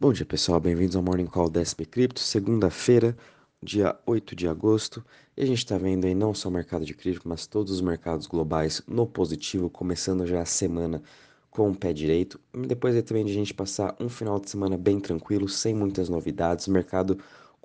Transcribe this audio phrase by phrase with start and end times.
[0.00, 3.16] Bom dia pessoal, bem-vindos ao Morning Call da SP Cripto, segunda-feira,
[3.60, 5.04] dia 8 de agosto,
[5.36, 7.80] e a gente está vendo aí não só o mercado de cripto, mas todos os
[7.80, 11.02] mercados globais no positivo, começando já a semana
[11.50, 12.38] com o pé direito,
[12.68, 16.08] depois aí também de a gente passar um final de semana bem tranquilo, sem muitas
[16.08, 17.18] novidades, o mercado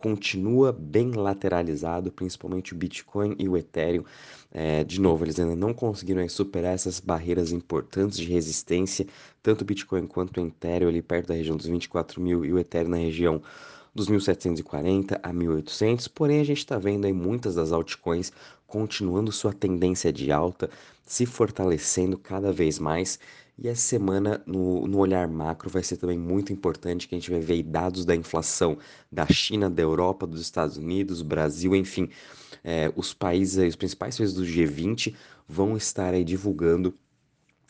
[0.04, 4.04] continua bem lateralizado, principalmente o Bitcoin e o Ethereum.
[4.52, 9.08] É, de novo, eles ainda não conseguiram superar essas barreiras importantes de resistência,
[9.42, 12.60] tanto o Bitcoin quanto o Ethereum ali perto da região dos 24 mil e o
[12.60, 13.42] Ethereum na região
[13.96, 18.34] dos 1740 a 1800, porém a gente está vendo aí muitas das altcoins
[18.68, 20.70] continuando sua tendência de alta,
[21.06, 23.20] se fortalecendo cada vez mais.
[23.58, 27.30] E essa semana, no, no olhar macro, vai ser também muito importante que a gente
[27.30, 28.78] vai ver dados da inflação
[29.12, 32.10] da China, da Europa, dos Estados Unidos, Brasil, enfim,
[32.64, 35.16] é, os países, os principais países do G20
[35.48, 36.94] vão estar aí divulgando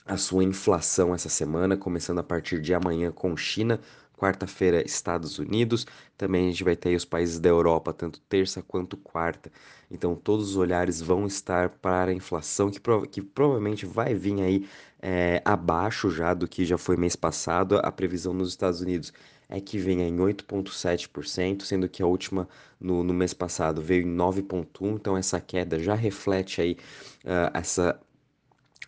[0.06, 3.80] a sua inflação essa semana, começando a partir de amanhã com China,
[4.24, 5.86] quarta-feira Estados Unidos,
[6.18, 9.52] também a gente vai ter os países da Europa, tanto terça quanto quarta.
[9.92, 14.42] Então todos os olhares vão estar para a inflação, que, prova que provavelmente vai vir
[14.42, 14.66] aí
[15.02, 17.80] é, abaixo já do que já foi mês passado.
[17.84, 19.12] A previsão nos Estados Unidos
[19.50, 22.48] é que venha em 8,7%, sendo que a última
[22.80, 26.78] no, no mês passado veio em 9,1%, então essa queda já reflete aí
[27.26, 28.00] uh, essa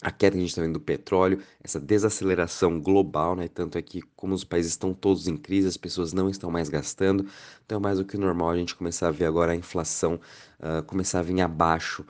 [0.01, 3.47] a queda que a gente está vendo do petróleo, essa desaceleração global, né?
[3.47, 6.69] Tanto é que, como os países estão todos em crise, as pessoas não estão mais
[6.69, 7.25] gastando,
[7.65, 10.19] então é mais do que normal a gente começar a ver agora a inflação
[10.59, 12.05] uh, começar a vir abaixo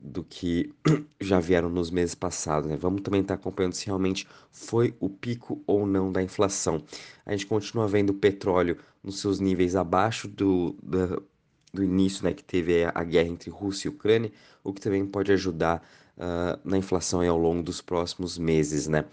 [0.00, 0.72] do que
[1.20, 2.76] já vieram nos meses passados, né?
[2.76, 6.82] Vamos também estar tá acompanhando se realmente foi o pico ou não da inflação.
[7.26, 11.22] A gente continua vendo o petróleo nos seus níveis abaixo do, do,
[11.72, 14.32] do início, né, que teve a guerra entre Rússia e Ucrânia,
[14.62, 15.82] o que também pode ajudar
[16.16, 19.04] uh, na inflação ao longo dos próximos meses, né?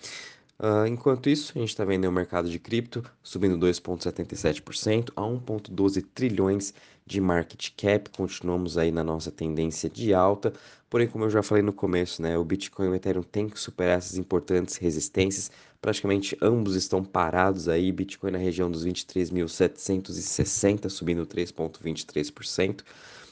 [0.60, 6.04] Uh, enquanto isso, a gente está vendo o mercado de cripto subindo 2,77% a 1,12
[6.16, 6.74] trilhões
[7.06, 8.10] de market cap.
[8.10, 10.52] Continuamos aí na nossa tendência de alta,
[10.90, 13.60] porém, como eu já falei no começo, né, o Bitcoin e o Ethereum têm que
[13.60, 15.52] superar essas importantes resistências.
[15.82, 17.92] Praticamente ambos estão parados aí.
[17.92, 22.84] Bitcoin na região dos 23.760, subindo 3,23%.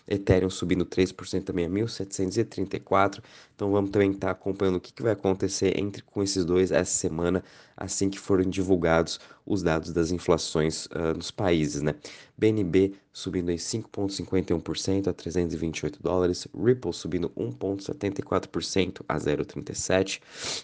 [0.08, 3.22] Ethereum subindo 3% também a 1.734.
[3.56, 6.72] Então vamos também estar tá acompanhando o que, que vai acontecer entre com esses dois
[6.72, 7.44] essa semana,
[7.76, 11.96] assim que forem divulgados os dados das inflações uh, nos países, né?
[12.38, 20.22] BNB subindo em 5,51% a 328 dólares, Ripple subindo 1,74% a 0,37,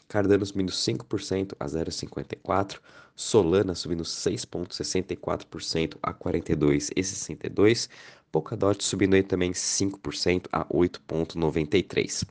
[0.07, 2.79] Cardano subindo 5% a 0,54,
[3.15, 7.89] Solana subindo 6,64% a 42,62,
[8.31, 12.23] Polkadot subindo aí também 5% a 8,93.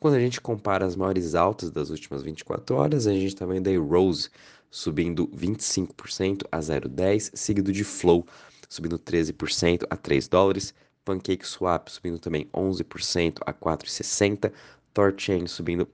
[0.00, 3.68] Quando a gente compara as maiores altas das últimas 24 horas, a gente está vendo
[3.68, 4.30] aí Rose
[4.70, 8.26] subindo 25% a 0,10, seguido de Flow
[8.68, 14.52] subindo 13% a 3 dólares, Pancake Swap subindo também 11% a 4,60,
[14.92, 15.86] Thorchain subindo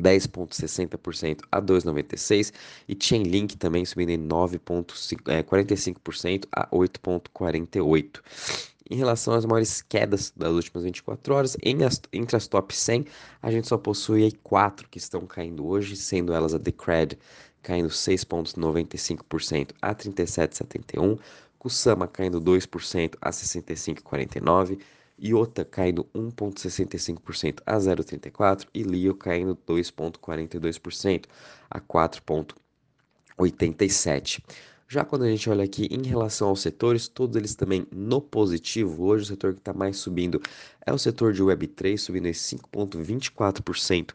[0.00, 2.52] 10,60% a 2,96
[2.88, 8.20] e Chainlink também subindo em 9,45% é, a 8,48.
[8.90, 11.56] Em relação às maiores quedas das últimas 24 horas,
[11.86, 13.06] as, entre as top 100,
[13.40, 17.18] a gente só possui quatro que estão caindo hoje, sendo elas a Decred
[17.62, 21.18] caindo 6,95% a 37,71%,
[21.58, 24.78] Kusama caindo 2% a 65,49%,
[25.18, 31.24] Iota caindo 1,65% a 0,34% e Lio caindo 2,42%
[31.70, 34.42] a 4,87%.
[34.86, 39.04] Já quando a gente olha aqui em relação aos setores, todos eles também no positivo.
[39.04, 40.38] Hoje o setor que está mais subindo
[40.86, 44.12] é o setor de Web3, subindo em 5,24%.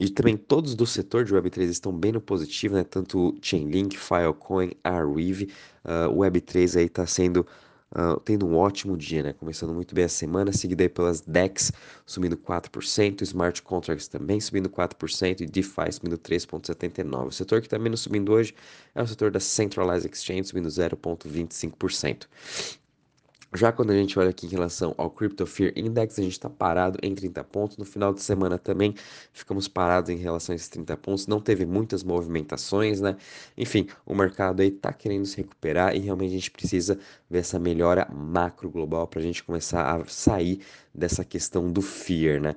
[0.00, 2.84] E também todos do setor de Web3 estão bem no positivo, né?
[2.84, 5.50] Tanto Chainlink, Filecoin, Arweave.
[5.84, 7.44] Uh, o Web3 aí está sendo
[7.90, 9.32] Uh, tendo um ótimo dia, né?
[9.32, 11.72] Começando muito bem a semana, seguida aí pelas DEX
[12.04, 17.26] subindo 4%, Smart Contracts também subindo 4% e DeFi subindo 3,79%.
[17.26, 18.54] O setor que está menos subindo hoje
[18.94, 22.26] é o setor da Centralized Exchange subindo 0,25%.
[23.54, 26.50] Já quando a gente olha aqui em relação ao Crypto Fear Index, a gente está
[26.50, 27.78] parado em 30 pontos.
[27.78, 28.94] No final de semana também
[29.32, 31.26] ficamos parados em relação a esses 30 pontos.
[31.26, 33.16] Não teve muitas movimentações, né?
[33.56, 36.98] Enfim, o mercado aí está querendo se recuperar e realmente a gente precisa
[37.30, 40.60] ver essa melhora macro global para a gente começar a sair
[40.94, 42.54] dessa questão do fear, né?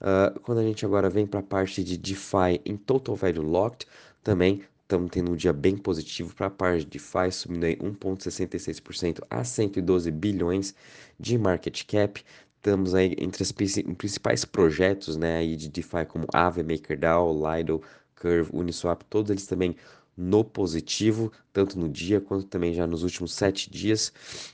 [0.00, 3.86] Uh, quando a gente agora vem para a parte de DeFi em Total Value Locked,
[4.22, 9.20] também Estamos tendo um dia bem positivo para a parte de DeFi, subindo aí 1,66%
[9.30, 10.74] a 112 bilhões
[11.16, 12.20] de market cap.
[12.56, 17.80] Estamos aí entre os principais projetos né, aí de DeFi como Aave, MakerDAO, Lido,
[18.20, 19.76] Curve, Uniswap, todos eles também
[20.20, 24.12] no positivo, tanto no dia quanto também já nos últimos sete dias.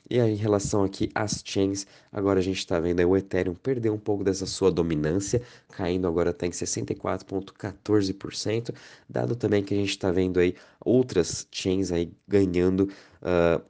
[0.09, 3.91] E aí, em relação aqui às chains, agora a gente está vendo o Ethereum perder
[3.91, 5.43] um pouco dessa sua dominância,
[5.73, 8.73] caindo agora até em 64,14%,
[9.09, 10.55] dado também que a gente está vendo aí
[10.85, 12.89] outras chains aí ganhando.
[13.21, 13.61] Uh,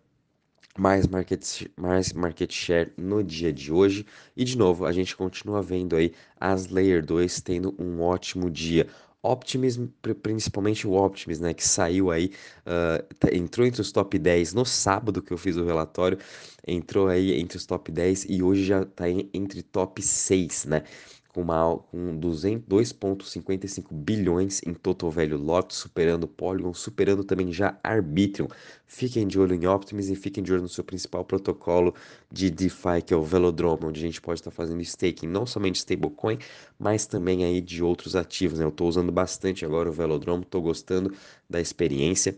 [0.78, 4.04] mais market, mais market share no dia de hoje.
[4.36, 8.86] E de novo, a gente continua vendo aí as Layer 2 tendo um ótimo dia.
[9.30, 9.86] Optimism,
[10.22, 12.30] principalmente o Optimism, né, que saiu aí,
[12.66, 16.18] uh, entrou entre os top 10 no sábado que eu fiz o relatório,
[16.66, 20.82] entrou aí entre os top 10 e hoje já está entre top 6, né?
[21.36, 28.48] Com, uma, com 2,55 bilhões em total value lot, superando Polygon, superando também já Arbitrum.
[28.86, 31.94] Fiquem de olho em Optimism e fiquem de olho no seu principal protocolo
[32.32, 35.76] de DeFi, que é o Velodrome, onde a gente pode estar fazendo staking não somente
[35.76, 36.38] stablecoin,
[36.78, 38.58] mas também aí de outros ativos.
[38.58, 38.64] Né?
[38.64, 41.12] Eu estou usando bastante agora o Velodrome, estou gostando
[41.50, 42.34] da experiência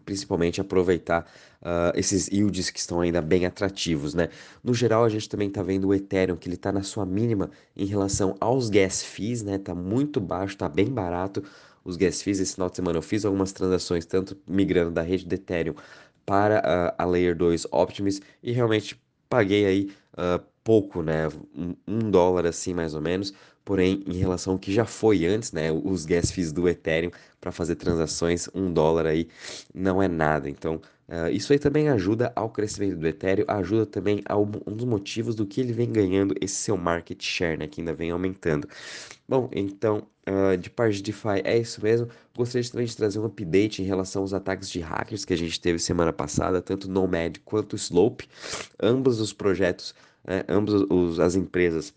[0.00, 1.26] principalmente aproveitar
[1.60, 4.28] uh, esses yields que estão ainda bem atrativos, né?
[4.62, 7.50] No geral, a gente também está vendo o Ethereum, que ele está na sua mínima
[7.76, 9.58] em relação aos gas fees, né?
[9.58, 11.42] Tá muito baixo, tá bem barato
[11.84, 12.40] os gas fees.
[12.40, 15.74] Esse final de semana eu fiz algumas transações, tanto migrando da rede do Ethereum
[16.24, 21.28] para uh, a Layer 2 Optimus, e realmente paguei aí uh, pouco, né?
[21.54, 23.34] Um, um dólar assim, mais ou menos,
[23.64, 27.10] Porém, em relação ao que já foi antes, né, os gas fees do Ethereum
[27.42, 29.28] para fazer transações, um dólar aí
[29.74, 30.48] não é nada.
[30.48, 30.76] Então,
[31.08, 35.34] uh, isso aí também ajuda ao crescimento do Ethereum, ajuda também a um dos motivos
[35.34, 38.68] do que ele vem ganhando esse seu market share, né, que ainda vem aumentando.
[39.28, 42.08] Bom, então, uh, de parte de DeFi é isso mesmo.
[42.36, 45.60] Gostaria também de trazer um update em relação aos ataques de hackers que a gente
[45.60, 48.28] teve semana passada, tanto Nomad quanto Slope.
[48.80, 51.92] Ambos os projetos, né, ambos os, as empresas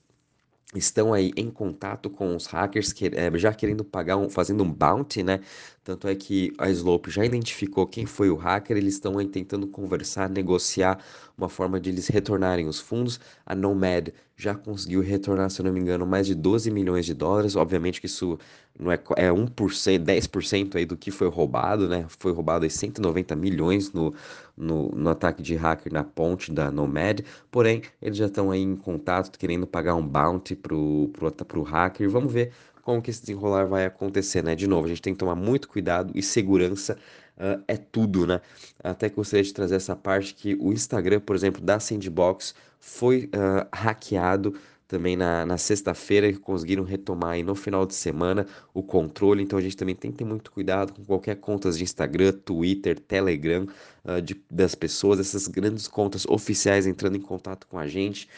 [0.75, 4.71] estão aí em contato com os hackers que, é, já querendo pagar, um, fazendo um
[4.71, 5.39] bounty, né?
[5.85, 9.67] Tanto é que a Slope já identificou quem foi o hacker, eles estão aí tentando
[9.67, 10.97] conversar, negociar
[11.37, 13.19] uma forma de eles retornarem os fundos.
[13.45, 17.13] A Nomad já conseguiu retornar, se eu não me engano, mais de 12 milhões de
[17.13, 17.55] dólares.
[17.55, 18.39] Obviamente que isso
[18.79, 22.07] não é, é 1%, 10% aí do que foi roubado, né?
[22.17, 24.11] Foi roubado aí 190 milhões no,
[24.57, 27.19] no, no ataque de hacker na ponte da Nomad.
[27.51, 31.11] Porém, eles já estão aí em contato, querendo pagar um bounty pro,
[31.47, 32.09] pro hacker.
[32.09, 32.51] Vamos ver
[32.85, 34.55] como que esse desenrolar vai acontecer, né?
[34.55, 36.95] De novo, a gente tem que tomar muito cuidado e segurança
[37.35, 38.39] uh, é tudo, né?
[38.81, 43.25] Até que gostaria de trazer essa parte que o Instagram, por exemplo, da Sandbox foi
[43.33, 44.53] uh, hackeado
[44.87, 49.41] também na, na sexta-feira que conseguiram retomar aí no final de semana o controle.
[49.41, 52.99] Então a gente também tem que ter muito cuidado com qualquer contas de Instagram, Twitter,
[52.99, 53.65] Telegram
[54.03, 58.29] uh, de, das pessoas, essas grandes contas oficiais entrando em contato com a gente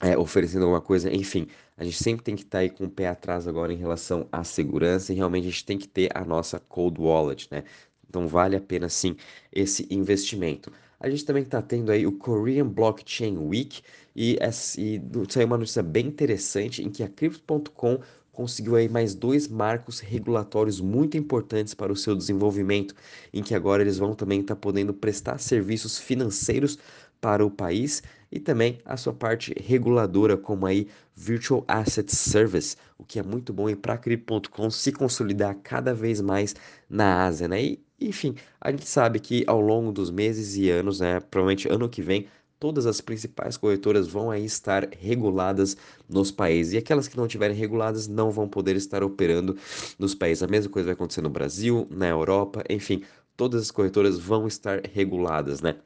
[0.00, 2.90] é, oferecendo alguma coisa, enfim, a gente sempre tem que estar tá aí com o
[2.90, 6.24] pé atrás agora em relação à segurança e realmente a gente tem que ter a
[6.24, 7.64] nossa cold wallet, né?
[8.08, 9.16] Então vale a pena sim
[9.52, 10.72] esse investimento.
[10.98, 13.82] A gente também está tendo aí o Korean Blockchain Week
[14.14, 18.00] e, essa, e saiu uma notícia bem interessante em que a Crypto.com
[18.32, 22.94] conseguiu aí mais dois marcos regulatórios muito importantes para o seu desenvolvimento,
[23.32, 26.78] em que agora eles vão também estar tá podendo prestar serviços financeiros
[27.20, 33.04] para o país e também a sua parte reguladora, como aí Virtual Asset Service, o
[33.04, 36.54] que é muito bom para a Crypto.com se consolidar cada vez mais
[36.88, 37.62] na Ásia, né?
[37.62, 41.88] E, enfim, a gente sabe que ao longo dos meses e anos, né, provavelmente ano
[41.88, 42.26] que vem,
[42.58, 45.76] todas as principais corretoras vão aí estar reguladas
[46.08, 46.74] nos países.
[46.74, 49.56] E aquelas que não estiverem reguladas não vão poder estar operando
[49.98, 50.42] nos países.
[50.42, 53.02] A mesma coisa vai acontecer no Brasil, na Europa, enfim,
[53.36, 55.76] todas as corretoras vão estar reguladas, né?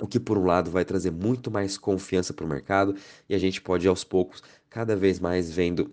[0.00, 2.94] O que por um lado vai trazer muito mais confiança para o mercado
[3.28, 5.92] e a gente pode aos poucos cada vez mais vendo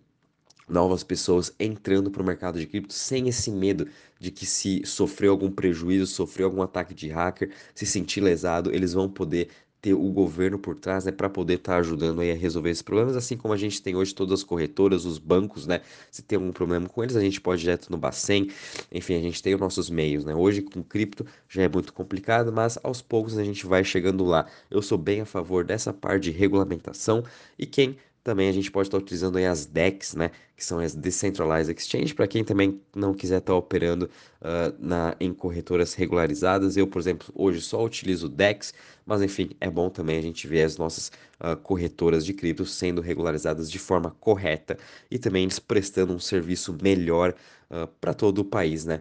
[0.68, 3.88] novas pessoas entrando para o mercado de cripto sem esse medo
[4.20, 8.94] de que se sofreu algum prejuízo, sofreu algum ataque de hacker, se sentir lesado, eles
[8.94, 9.50] vão poder
[9.82, 12.82] ter o governo por trás, né, para poder estar tá ajudando aí a resolver esses
[12.82, 15.82] problemas, assim como a gente tem hoje todas as corretoras, os bancos, né,
[16.12, 18.50] se tem algum problema com eles, a gente pode ir direto no Bacen,
[18.92, 22.52] enfim, a gente tem os nossos meios, né, hoje com cripto já é muito complicado,
[22.52, 24.48] mas aos poucos a gente vai chegando lá.
[24.70, 27.24] Eu sou bem a favor dessa parte de regulamentação
[27.58, 31.74] e quem também a gente pode estar utilizando as DEX, né, que são as Decentralized
[31.74, 34.10] Exchange, para quem também não quiser estar operando
[34.42, 36.76] uh, na, em corretoras regularizadas.
[36.76, 38.74] Eu, por exemplo, hoje só utilizo DEX,
[39.06, 43.00] mas enfim, é bom também a gente ver as nossas uh, corretoras de cripto sendo
[43.00, 44.78] regularizadas de forma correta
[45.10, 47.34] e também eles prestando um serviço melhor
[47.72, 49.00] uh, para todo o país, né?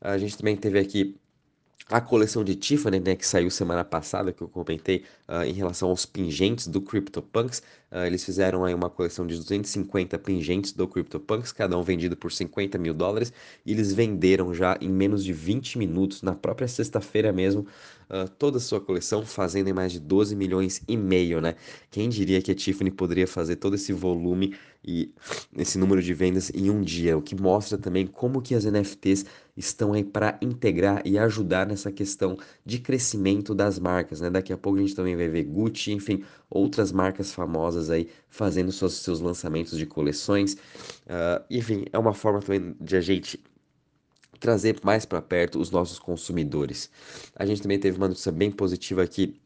[0.00, 1.16] A gente também teve aqui
[1.90, 5.88] a coleção de Tiffany, né, que saiu semana passada, que eu comentei uh, em relação
[5.88, 11.50] aos pingentes do CryptoPunks, uh, eles fizeram aí uma coleção de 250 pingentes do CryptoPunks,
[11.50, 13.32] cada um vendido por 50 mil dólares,
[13.64, 17.66] e eles venderam já em menos de 20 minutos, na própria sexta-feira mesmo,
[18.38, 21.54] toda a sua coleção, fazendo em mais de 12 milhões e meio, né?
[21.90, 25.12] Quem diria que a Tiffany poderia fazer todo esse volume e
[25.56, 29.24] esse número de vendas em um dia, o que mostra também como que as NFTs
[29.56, 34.30] estão aí para integrar e ajudar nessa questão de crescimento das marcas, né?
[34.30, 38.70] Daqui a pouco a gente também vai ver Gucci, enfim, outras marcas famosas aí fazendo
[38.72, 40.54] seus, seus lançamentos de coleções.
[40.54, 43.42] Uh, enfim, é uma forma também de a gente
[44.38, 46.90] trazer mais para perto os nossos consumidores.
[47.34, 49.40] A gente também teve uma notícia bem positiva aqui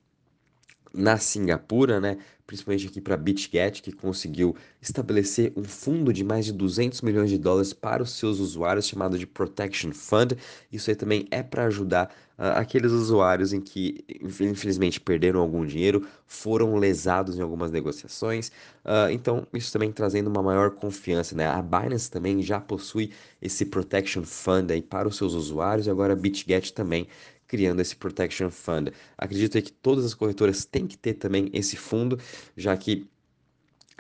[0.95, 2.19] na Singapura, né?
[2.47, 7.39] principalmente aqui para BitGet, que conseguiu estabelecer um fundo de mais de 200 milhões de
[7.39, 10.37] dólares para os seus usuários, chamado de Protection Fund.
[10.71, 14.05] Isso aí também é para ajudar uh, aqueles usuários em que,
[14.39, 18.49] infelizmente, perderam algum dinheiro, foram lesados em algumas negociações.
[18.85, 21.35] Uh, então, isso também trazendo uma maior confiança.
[21.35, 21.47] Né?
[21.47, 26.13] A Binance também já possui esse Protection Fund aí para os seus usuários, e agora
[26.13, 27.09] a BitGet também
[27.53, 28.89] criando esse Protection Fund.
[29.19, 32.19] Acredito que todas as corretoras têm que ter também esse fundo,
[32.57, 33.07] já que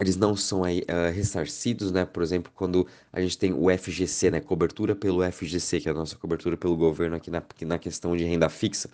[0.00, 2.06] eles não são aí, uh, ressarcidos, né?
[2.06, 4.40] Por exemplo, quando a gente tem o FGC, né?
[4.40, 8.25] Cobertura pelo FGC, que é a nossa cobertura pelo governo aqui na, na questão de
[8.25, 8.88] renda fixa,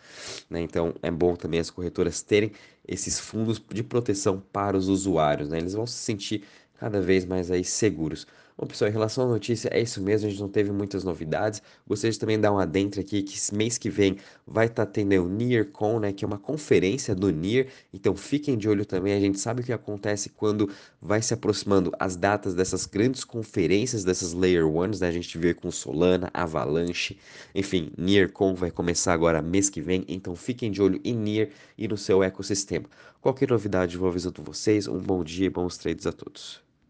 [0.50, 0.60] né?
[0.60, 2.50] Então, é bom também as corretoras terem
[2.84, 5.58] esses fundos de proteção para os usuários, né?
[5.58, 6.42] Eles vão se sentir
[6.80, 8.26] cada vez mais aí seguros.
[8.60, 11.62] Bom, pessoal, em relação à notícia, é isso mesmo, a gente não teve muitas novidades.
[11.86, 15.12] Gostaria de também dar um adentro aqui que mês que vem vai estar tá tendo
[15.24, 19.20] o NearCon, né, que é uma conferência do Near, então fiquem de olho também, a
[19.20, 20.68] gente sabe o que acontece quando
[21.00, 25.54] vai se aproximando as datas dessas grandes conferências, dessas Layer Ones, né, a gente vê
[25.54, 27.16] com Solana, Avalanche,
[27.54, 31.48] enfim, NearCon vai começar agora mês que vem, então fiquem de olho em Near
[31.78, 32.86] e no seu ecossistema.
[33.20, 36.67] Qualquer novidade eu vou avisando vocês, um bom dia e bons trades a todos.